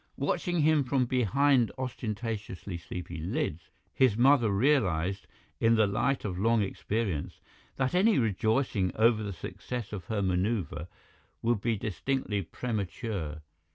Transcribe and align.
Watching 0.17 0.61
him 0.61 0.83
from 0.83 1.05
behind 1.05 1.71
ostentatiously 1.77 2.79
sleepy 2.79 3.19
lids, 3.19 3.69
his 3.93 4.17
mother 4.17 4.49
realized, 4.49 5.27
in 5.59 5.75
the 5.75 5.85
light 5.85 6.25
of 6.25 6.39
long 6.39 6.63
experience, 6.63 7.39
that 7.75 7.93
any 7.93 8.17
rejoicing 8.17 8.91
over 8.95 9.21
the 9.21 9.31
success 9.31 9.93
of 9.93 10.05
her 10.05 10.23
manoeuvre 10.23 10.87
would 11.43 11.61
be 11.61 11.77
distinctly 11.77 12.41
premature. 12.41 13.43